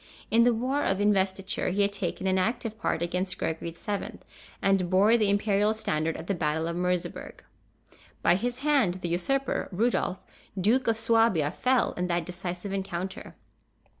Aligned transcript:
In 0.31 0.45
the 0.45 0.51
war 0.55 0.83
of 0.83 0.99
Investiture 0.99 1.69
he 1.69 1.83
had 1.83 1.91
taken 1.91 2.25
an 2.25 2.39
active 2.39 2.75
part 2.79 3.03
against 3.03 3.37
Gregory 3.37 3.69
VII., 3.69 4.17
and 4.59 4.89
bore 4.89 5.15
the 5.15 5.29
Imperial 5.29 5.75
standard 5.75 6.17
at 6.17 6.25
the 6.25 6.33
battle 6.33 6.67
of 6.67 6.75
Merseberg. 6.75 7.43
By 8.23 8.33
his 8.33 8.61
hand 8.65 8.95
the 8.95 9.09
usurper, 9.09 9.69
Rudolph, 9.71 10.25
Duke 10.59 10.87
of 10.87 10.97
Suabia, 10.97 11.51
fell 11.53 11.93
in 11.93 12.07
that 12.07 12.25
decisive 12.25 12.73
encounter. 12.73 13.35